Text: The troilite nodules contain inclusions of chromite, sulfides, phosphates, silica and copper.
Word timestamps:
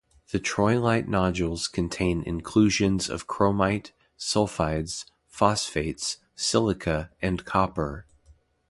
The 0.31 0.39
troilite 0.39 1.07
nodules 1.07 1.67
contain 1.67 2.23
inclusions 2.23 3.07
of 3.07 3.27
chromite, 3.27 3.91
sulfides, 4.17 5.05
phosphates, 5.27 6.17
silica 6.35 7.11
and 7.21 7.45
copper. 7.45 8.07